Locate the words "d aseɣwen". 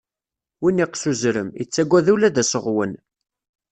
2.35-2.93